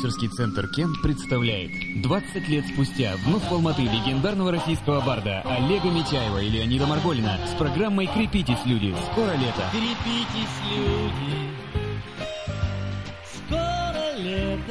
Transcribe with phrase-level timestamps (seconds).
[0.00, 6.38] Продюсерский центр «Кен» представляет 20 лет спустя вновь в Алматы легендарного российского барда Олега Митяева
[6.38, 8.96] и Леонида Марголина с программой «Крепитесь, люди!
[9.12, 11.49] Скоро лето!» Крепитесь, люди!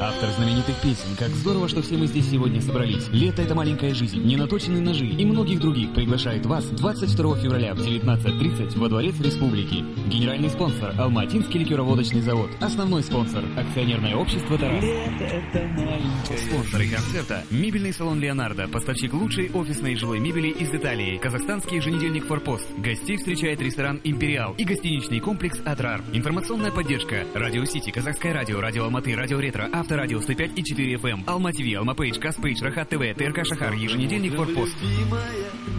[0.01, 4.21] Автор знаменитых песен «Как здорово, что все мы здесь сегодня собрались», «Лето– это маленькая жизнь»,
[4.23, 9.83] «Ненаточенные ножи» и многих других приглашает вас 22 февраля в 19.30 во Дворец Республики.
[10.07, 12.49] Генеральный спонсор– Алматинский ликероводочный завод.
[12.61, 14.81] Основной спонсор– акционерное общество «Тарас».
[14.81, 16.37] Лето это маленькое.
[16.47, 22.25] Спонсоры концерта– мебельный салон «Леонардо», поставщик лучшей офисной и жилой мебели из Италии, казахстанский еженедельник
[22.25, 26.01] «Форпост», гостей встречает ресторан «Империал» и гостиничный комплекс «Атрар».
[26.13, 31.23] Информационная поддержка– Радио Сити, Казахское радио, Радио Алматы, Радио Ретро, Авторадио 105 и 4 FM,
[31.25, 34.77] Алма ТВ, Алма Пейдж, Каспейдж, Рахат ТВ, ТРК Шахар, еженедельник «Форпост».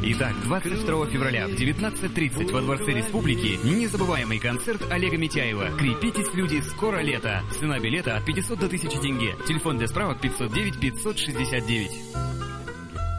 [0.02, 5.76] Итак, 22 февраля в 19.30 во Дворце Республики незабываемый концерт Олега Митяева.
[5.78, 7.40] Крепитесь, люди, скоро лето.
[7.52, 9.36] Цена билета от 500 до 1000 тенге.
[9.46, 12.49] Телефон для справок 509 569.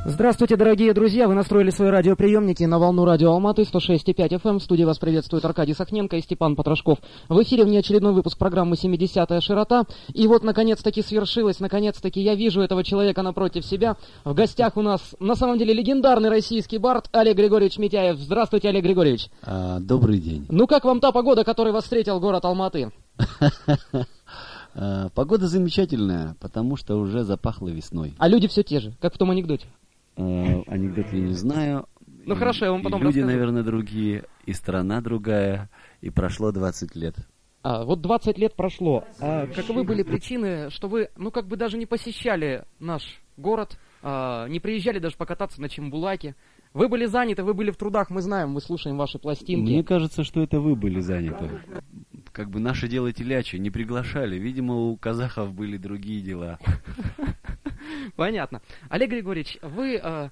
[0.03, 1.27] Здравствуйте, дорогие друзья!
[1.27, 4.57] Вы настроили свои радиоприемники на волну радио Алматы 106,5 FM.
[4.57, 6.97] В студии вас приветствует Аркадий Сахненко и Степан Потрошков.
[7.29, 9.83] В эфире внеочередной выпуск программы «70-я широта».
[10.11, 13.95] И вот, наконец-таки, свершилось, наконец-таки я вижу этого человека напротив себя.
[14.23, 18.17] В гостях у нас, на самом деле, легендарный российский бард Олег Григорьевич Митяев.
[18.17, 19.29] Здравствуйте, Олег Григорьевич!
[19.43, 20.47] А, добрый день.
[20.49, 22.91] Ну, как вам та погода, которой вас встретил город Алматы?
[24.73, 28.13] А, Погода замечательная, потому что уже запахло весной.
[28.17, 29.67] А люди все те же, как в том анекдоте.
[30.17, 31.85] А, Анекдот я не знаю.
[32.25, 33.27] Ну, И- хорошо, я вам потом Люди, расскажу.
[33.33, 35.69] наверное, другие, и страна другая,
[36.01, 37.15] и прошло 20 лет.
[37.63, 39.03] А, вот 20 лет прошло.
[39.19, 43.03] А каковы были причины, что вы, ну, как бы даже не посещали наш
[43.37, 46.35] город, а, не приезжали даже покататься на Чембулаке?
[46.73, 49.69] Вы были заняты, вы были в трудах, мы знаем, мы слушаем ваши пластинки.
[49.69, 51.49] Мне кажется, что это вы были заняты.
[52.31, 54.37] Как бы наше дело телячье, не приглашали.
[54.37, 56.59] Видимо, у казахов были другие дела.
[58.15, 58.61] Понятно.
[58.89, 60.29] Олег Григорьевич, вы а,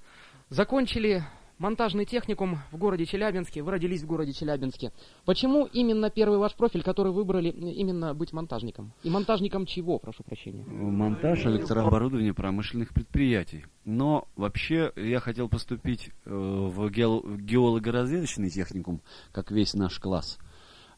[0.50, 1.24] закончили
[1.57, 4.94] монтажный техникум в городе Челябинске, вы родились в городе Челябинске.
[5.25, 8.94] Почему именно первый ваш профиль, который выбрали м, именно быть монтажником?
[9.03, 10.63] И монтажником чего, прошу прощения?
[10.63, 13.66] Монтаж электрооборудования промышленных предприятий.
[13.84, 19.01] Но вообще я хотел поступить э, в геол- в геолого-разведочный техникум,
[19.34, 20.40] как весь наш класс,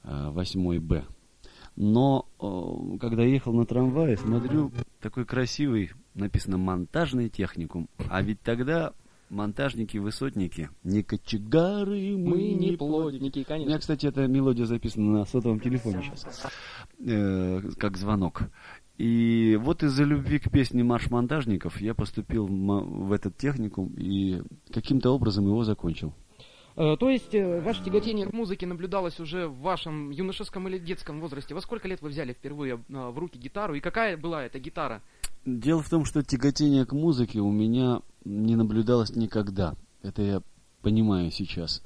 [0.03, 1.05] э, 8 Б.
[1.75, 7.87] Но э, когда ехал на трамвае, смотрю, такой красивый, написано монтажный техникум.
[8.09, 8.93] А ведь тогда
[9.29, 13.79] монтажники, высотники, не кочегары, мы, Мы не плотники, У меня, конечно.
[13.79, 16.45] кстати, эта мелодия записана на сотовом телефоне сейчас,
[16.99, 18.43] э, как звонок.
[18.97, 25.09] И вот из-за любви к песне «Марш монтажников» я поступил в этот техникум и каким-то
[25.11, 26.13] образом его закончил.
[26.81, 31.22] Э, То есть э, ваше тяготение к музыке наблюдалось уже в вашем юношеском или детском
[31.22, 31.53] возрасте.
[31.53, 33.75] Во сколько лет вы взяли впервые э, в руки гитару?
[33.75, 35.03] И какая была эта гитара?
[35.46, 39.75] Дело в том, что тяготение к музыке у меня не наблюдалось никогда.
[40.02, 40.42] Это я
[40.81, 41.84] понимаю сейчас.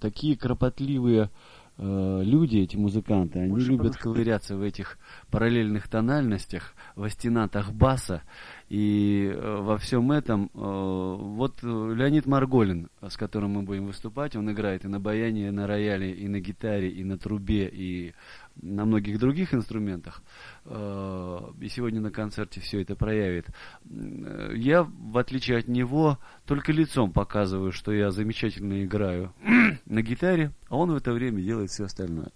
[0.00, 1.30] Такие кропотливые
[1.76, 4.98] люди, эти музыканты, они любят ковыряться в этих
[5.30, 8.22] параллельных тональностях, в астенатах баса.
[8.68, 14.36] И э, во всем этом э, вот э, Леонид Марголин, с которым мы будем выступать,
[14.36, 18.14] он играет и на баяне, и на рояле, и на гитаре, и на трубе, и
[18.56, 20.22] на многих других инструментах.
[20.64, 23.46] И сегодня на концерте все это проявит.
[23.84, 29.34] Я, в отличие от него, только лицом показываю, что я замечательно играю
[29.86, 32.30] на гитаре, а он в это время делает все остальное.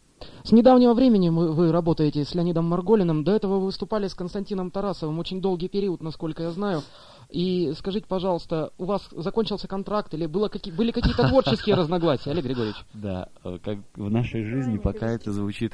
[0.44, 3.24] С недавнего времени мы- вы работаете с Леонидом Марголиным.
[3.24, 6.82] До этого вы выступали с Константином Тарасовым очень долгий период, насколько я знаю.
[7.30, 12.44] И скажите, пожалуйста, у вас закончился контракт или было какие, были какие-то творческие разногласия, Олег
[12.44, 12.76] Григорьевич?
[12.94, 15.72] Да, э, как в нашей жизни пока это звучит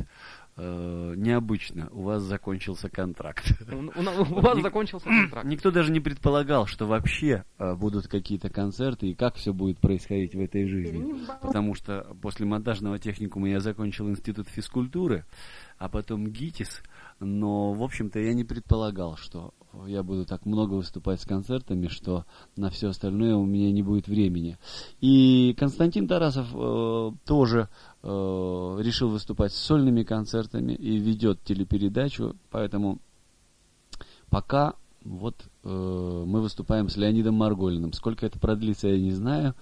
[0.57, 1.89] необычно.
[1.91, 3.45] У вас закончился контракт.
[3.71, 5.47] У, у у вас Ник- закончился контракт.
[5.47, 10.35] Никто даже не предполагал, что вообще э, будут какие-то концерты и как все будет происходить
[10.35, 11.27] в этой жизни.
[11.43, 15.25] Потому что после монтажного техникума я закончил институт физкультуры,
[15.79, 16.83] а потом ГИТИС.
[17.21, 19.55] Но, в общем-то, я не предполагал, что
[19.87, 22.25] я буду так много выступать с концертами, что
[22.57, 24.59] на все остальное у меня не будет времени.
[25.01, 27.69] И Константин Тарасов э, тоже
[28.03, 28.07] э,
[28.81, 32.99] решил выступать с сольными концертами и ведет телепередачу, поэтому
[34.31, 34.75] пока
[35.05, 37.93] вот э, мы выступаем с Леонидом Марголиным.
[37.93, 39.55] Сколько это продлится, я не знаю.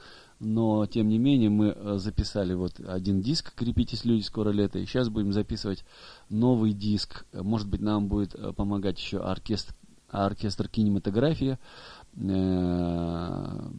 [0.45, 4.79] Но, тем не менее, мы э, записали вот один диск «Крепитесь, люди, скоро лето».
[4.81, 5.85] И сейчас будем записывать
[6.31, 7.27] новый диск.
[7.33, 9.75] Может быть, нам будет э, помогать еще оркестр,
[10.13, 11.59] оркестр кинематографии
[12.17, 13.71] э,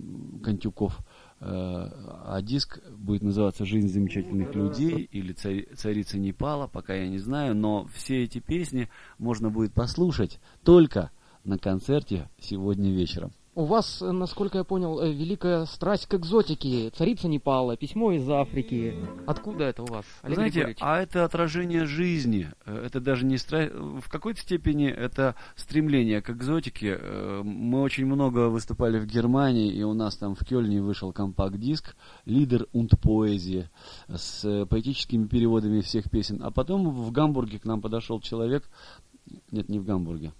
[0.43, 0.97] Контюков.
[1.39, 7.85] а диск будет называться «Жизнь замечательных людей» или «Царица Непала», пока я не знаю, но
[7.93, 11.11] все эти песни можно будет послушать только
[11.43, 13.33] на концерте сегодня вечером.
[13.55, 16.89] У вас, э, насколько я понял, э, великая страсть к экзотике.
[16.89, 18.95] Царица Непала, письмо из Африки.
[19.27, 20.79] Откуда это у вас, Олег Знаете, Григорьевич?
[20.81, 22.49] а это отражение жизни.
[22.65, 23.71] Э, это даже не страсть.
[23.75, 26.97] В какой-то степени это стремление к экзотике.
[27.43, 31.95] Мы очень много выступали в Германии, и у нас там в Кёльне вышел компакт-диск
[32.25, 33.69] «Лидер und поэзии»
[34.07, 36.41] с поэтическими переводами всех песен.
[36.43, 38.63] А потом в Гамбурге к нам подошел человек,
[39.51, 40.33] нет, не в Гамбурге,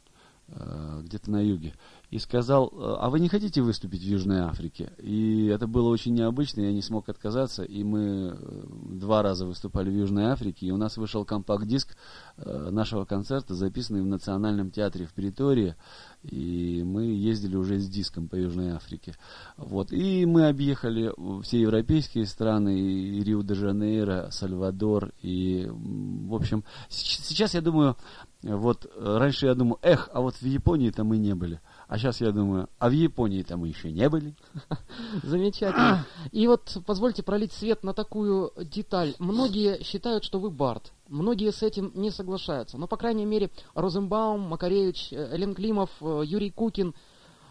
[0.48, 1.74] где-то на юге,
[2.14, 4.92] и сказал, а вы не хотите выступить в Южной Африке?
[5.00, 9.90] И это было очень необычно, я не смог отказаться, и мы э, два раза выступали
[9.90, 11.98] в Южной Африке, и у нас вышел компакт-диск
[12.38, 15.76] э, нашего концерта, записанный в Национальном театре в Притории,
[16.22, 19.16] и мы ездили уже с диском по Южной Африке.
[19.58, 19.92] Вот.
[19.92, 21.12] И мы объехали
[21.42, 27.98] все европейские страны, и Рио-де-Жанейро, Сальвадор, и, в общем, сейчас я думаю,
[28.44, 31.60] вот раньше я думал, эх, а вот в Японии-то мы не были.
[31.94, 34.34] А сейчас я думаю, а в Японии-то мы еще не были.
[35.22, 36.08] Замечательно.
[36.32, 39.14] И вот позвольте пролить свет на такую деталь.
[39.20, 40.92] Многие считают, что вы бард.
[41.08, 42.80] Многие с этим не соглашаются.
[42.80, 46.96] Но, по крайней мере, Розенбаум, Макаревич, э, Элен Климов, э, Юрий Кукин,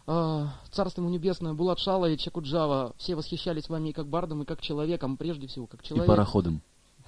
[0.08, 4.44] э, Царство ему небесное, Булат Шала и Чекуджава, все восхищались вами и как бардом, и
[4.44, 6.12] как человеком, прежде всего, как человеком.
[6.12, 6.62] И пароходом.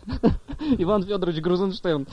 [0.79, 2.07] Иван Федорович Грузенштерн.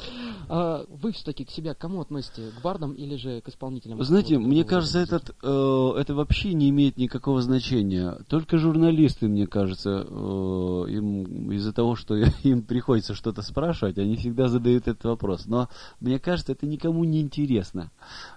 [0.49, 2.51] А вы все-таки к себе к кому относите?
[2.57, 3.97] К бардам или же к исполнителям?
[3.97, 8.17] Вы знаете, вот, мне кажется, этот, э, это вообще не имеет никакого значения.
[8.27, 14.47] Только журналисты, мне кажется, э, им, из-за того, что им приходится что-то спрашивать, они всегда
[14.47, 15.45] задают этот вопрос.
[15.45, 17.91] Но мне кажется, это никому не интересно.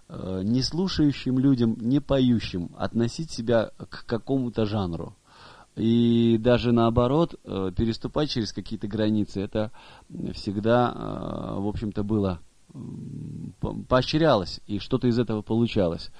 [0.08, 5.14] Э, не слушающим людям, не поющим относить себя к какому-то жанру.
[5.76, 9.72] И даже наоборот, э, переступать через какие-то границы, это
[10.32, 12.40] всегда, э, в общем-то, было
[13.88, 16.10] поощрялось, и что-то из этого получалось.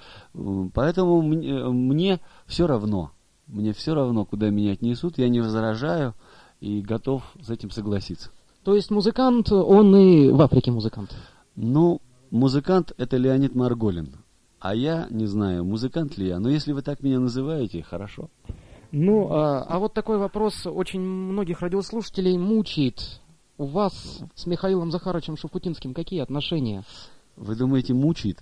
[0.73, 3.11] Поэтому мне, мне все равно,
[3.47, 6.13] мне все равно, куда меня отнесут, я не возражаю
[6.61, 8.29] и готов с этим согласиться.
[8.63, 11.15] То есть музыкант, он и в Африке музыкант?
[11.55, 12.01] Ну,
[12.31, 14.15] музыкант это Леонид Марголин.
[14.59, 18.29] А я не знаю, музыкант ли я, но если вы так меня называете, хорошо.
[18.97, 23.19] Ну, а, а вот такой вопрос очень многих радиослушателей мучает.
[23.57, 26.83] У вас с Михаилом Захаровичем Шуфутинским какие отношения?
[27.35, 28.39] Вы думаете, мучает?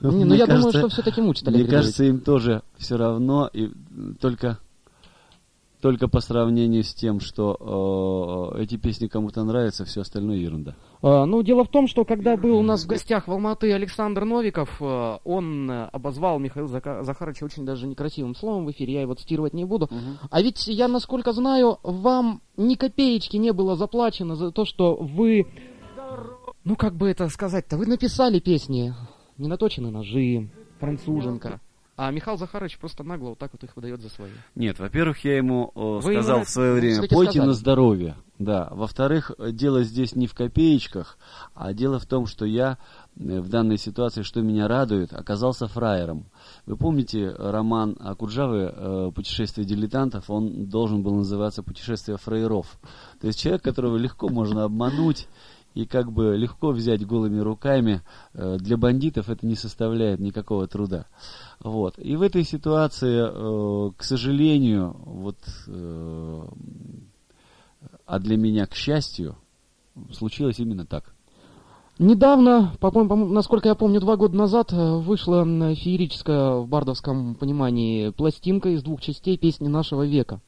[0.00, 3.50] Не, ну я кажется, думаю, что все-таки мучит, Олег Мне кажется, им тоже все равно,
[3.52, 3.70] и
[4.20, 4.58] только
[5.80, 10.76] только по сравнению с тем, что э, эти песни кому-то нравятся, все остальное ерунда.
[11.02, 14.24] А, ну, дело в том, что когда был у нас в гостях в Алматы Александр
[14.24, 19.54] Новиков, э, он обозвал Михаила Захаровича очень даже некрасивым словом в эфире, я его цитировать
[19.54, 19.86] не буду.
[19.86, 20.28] Угу.
[20.30, 25.46] А ведь я, насколько знаю, вам ни копеечки не было заплачено за то, что вы,
[26.64, 28.94] ну, как бы это сказать-то, вы написали песни
[29.38, 31.60] «Не наточены ножи», «Француженка».
[32.02, 34.30] А Михаил Захарович просто нагло вот так вот их выдает за свои.
[34.54, 37.46] Нет, во-первых, я ему о, сказал ему, в свое время, пойте сказали.
[37.48, 38.16] на здоровье.
[38.38, 38.68] Да.
[38.70, 41.18] Во-вторых, дело здесь не в копеечках,
[41.54, 42.78] а дело в том, что я
[43.18, 46.24] э, в данной ситуации, что меня радует, оказался фраером.
[46.64, 52.78] Вы помните роман Акуджавы э, «Путешествие дилетантов», он должен был называться «Путешествие фраеров».
[53.20, 55.28] То есть человек, которого легко можно обмануть,
[55.74, 58.02] и как бы легко взять голыми руками,
[58.34, 61.06] э, для бандитов это не составляет никакого труда.
[61.60, 61.94] Вот.
[61.98, 66.42] И в этой ситуации, э, к сожалению, вот, э,
[68.06, 69.36] а для меня, к счастью,
[70.12, 71.14] случилось именно так.
[71.98, 78.70] Недавно, по, по, насколько я помню, два года назад вышла феерическая в бардовском понимании пластинка
[78.70, 80.40] из двух частей песни нашего века.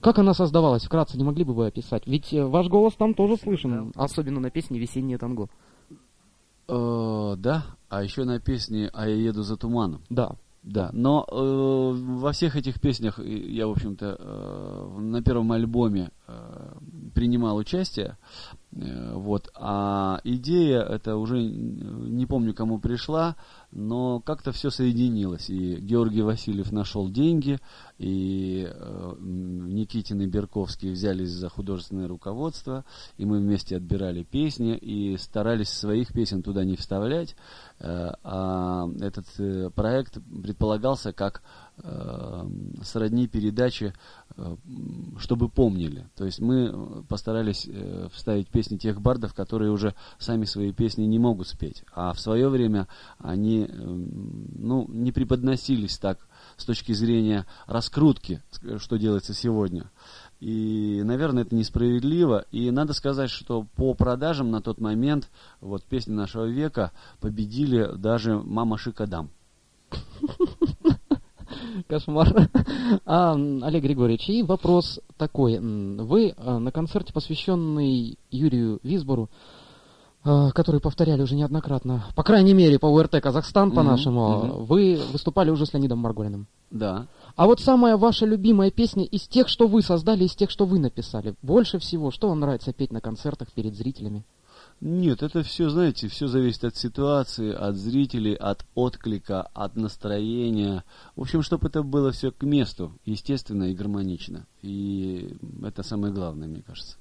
[0.00, 0.84] Как она создавалась?
[0.84, 2.06] Вкратце не могли бы вы описать?
[2.06, 5.48] Ведь э, ваш голос там тоже слышен, особенно на песне «Весеннее танго».
[6.68, 10.02] Э, да, а еще на песне «А я еду за туманом».
[10.08, 10.36] Да.
[10.62, 16.72] Да, но э, во всех этих песнях я, в общем-то, э, на первом альбоме э,
[17.14, 18.18] принимал участие.
[18.80, 23.36] Э, вот, а идея, это уже не помню, кому пришла,
[23.70, 25.50] но как-то все соединилось.
[25.50, 27.58] И Георгий Васильев нашел деньги,
[27.98, 32.84] и э, Никитин и Берковский взялись за художественное руководство,
[33.16, 37.36] и мы вместе отбирали песни и старались своих песен туда не вставлять.
[37.80, 41.42] Э, а этот э, проект предполагался как
[41.78, 42.48] э,
[42.82, 43.92] сродни передачи,
[44.36, 44.56] э,
[45.18, 46.08] чтобы помнили.
[46.16, 47.68] То есть мы постарались
[48.12, 51.84] вставить песни тех бардов, которые уже сами свои песни не могут спеть.
[51.94, 56.18] А в свое время они эм, ну, не преподносились так
[56.56, 58.42] с точки зрения раскрутки,
[58.78, 59.90] что делается сегодня.
[60.40, 62.44] И, наверное, это несправедливо.
[62.52, 68.38] И надо сказать, что по продажам на тот момент вот песни нашего века победили даже
[68.38, 69.30] «Мама Шикадам».
[71.86, 72.48] Кошмар.
[73.04, 75.58] А, Олег Григорьевич, и вопрос такой.
[75.58, 79.28] Вы а, на концерте, посвященный Юрию Висбору,
[80.24, 84.64] а, который повторяли уже неоднократно, по крайней мере, по УРТ Казахстан, по-нашему, mm-hmm.
[84.64, 86.46] вы выступали уже с Леонидом Марголиным.
[86.70, 87.06] Да.
[87.36, 90.78] А вот самая ваша любимая песня из тех, что вы создали, из тех, что вы
[90.78, 94.24] написали, больше всего, что вам нравится петь на концертах перед зрителями?
[94.80, 100.84] Нет, это все, знаете, все зависит от ситуации, от зрителей, от отклика, от настроения.
[101.16, 104.46] В общем, чтобы это было все к месту, естественно и гармонично.
[104.62, 106.96] И это самое главное, мне кажется.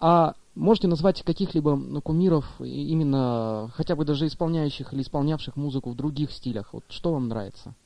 [0.00, 5.96] А можете назвать каких-либо ну, кумиров, именно хотя бы даже исполняющих или исполнявших музыку в
[5.96, 6.72] других стилях?
[6.72, 7.76] Вот что вам нравится?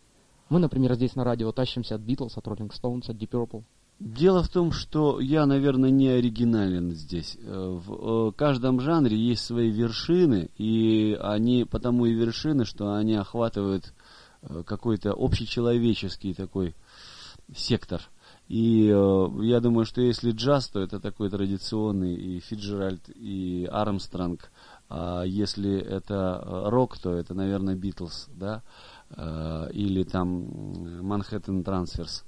[0.49, 3.62] Мы, например, здесь на радио тащимся от Beatles, от Rolling Stones, от Deep Purple.
[4.00, 7.37] Дело в том, что я, наверное, не оригинален здесь.
[7.40, 13.17] Э, в э, каждом жанре есть свои вершины, и они потому и вершины, что они
[13.17, 13.93] охватывают
[14.43, 16.76] э, какой-то общечеловеческий такой
[17.52, 18.00] сектор.
[18.47, 24.50] И я думаю, что если джаз, то это такой традиционный и Фиджеральд, и Армстронг.
[24.88, 28.62] А если это рок, то это, наверное, Битлз, да,
[29.75, 32.25] или там Манхэттен Трансферс.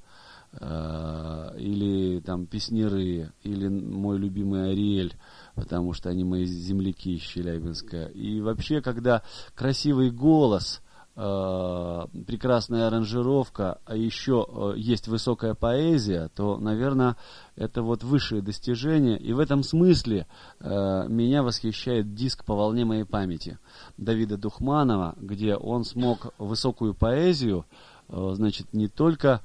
[0.52, 5.14] Э, или там песнеры, или мой любимый Ариэль,
[5.54, 8.07] потому что они мои земляки из Челябинска.
[8.07, 9.23] И вообще, когда
[9.54, 10.83] красивый голос,
[11.14, 17.16] э, прекрасная аранжировка, а еще э, есть высокая поэзия, то, наверное,
[17.54, 19.19] это вот высшее достижение.
[19.19, 20.26] И в этом смысле
[20.59, 23.61] меня восхищает диск «По волне моей памяти»
[23.99, 27.66] Давида Духманова, где он смог высокую поэзию,
[28.09, 29.42] значит, не только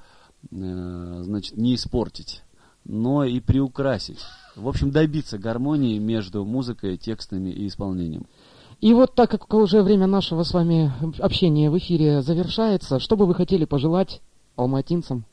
[0.51, 2.43] значит, не испортить,
[2.83, 4.19] но и приукрасить.
[4.55, 8.25] В общем, добиться гармонии между музыкой, текстами и исполнением.
[8.81, 13.25] И вот так как уже время нашего с вами общения в эфире завершается, что бы
[13.25, 14.21] вы хотели пожелать
[14.55, 15.25] алматинцам?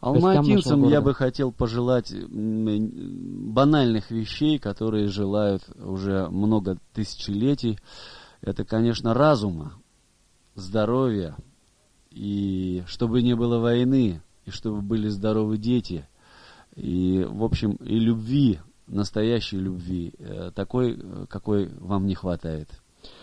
[0.00, 7.78] Алматинцам я бы хотел пожелать банальных вещей, которые желают уже много тысячелетий.
[8.40, 9.74] Это, конечно, разума,
[10.56, 11.36] здоровья,
[12.10, 16.06] и чтобы не было войны, и чтобы были здоровы дети,
[16.74, 22.68] и, в общем, и любви, настоящей любви, э, такой, э, какой вам не хватает.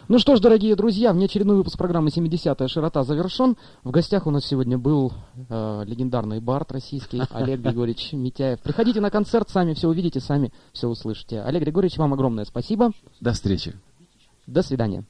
[0.07, 3.55] Ну что ж, дорогие друзья, внеочередной выпуск программы «70-я широта» завершен.
[3.83, 8.59] В гостях у нас сегодня был э, легендарный бард российский Олег Григорьевич Митяев.
[8.59, 11.41] Приходите на концерт, сами все увидите, сами все услышите.
[11.41, 12.91] Олег Григорьевич, вам огромное спасибо.
[13.21, 13.75] До встречи.
[14.47, 15.05] До свидания.